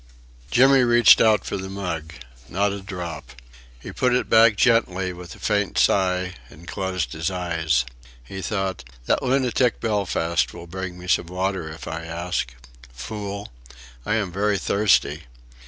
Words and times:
Jimmy 0.49 0.81
reached 0.81 1.21
out 1.21 1.45
for 1.45 1.57
the 1.57 1.69
mug. 1.69 2.15
Not 2.49 2.71
a 2.71 2.81
drop. 2.81 3.33
He 3.79 3.91
put 3.91 4.15
it 4.15 4.31
back 4.31 4.55
gently 4.55 5.13
with 5.13 5.35
a 5.35 5.39
faint 5.39 5.77
sigh 5.77 6.33
and 6.49 6.67
closed 6.67 7.13
his 7.13 7.29
eyes. 7.29 7.85
He 8.23 8.41
thought: 8.41 8.83
That 9.05 9.21
lunatic 9.21 9.79
Belfast 9.79 10.51
will 10.55 10.65
bring 10.65 10.97
me 10.97 11.07
some 11.07 11.27
water 11.27 11.69
if 11.69 11.87
I 11.87 12.03
ask. 12.03 12.51
Fool. 12.91 13.49
I 14.03 14.15
am 14.15 14.31
very 14.31 14.57
thirsty.... 14.57 15.25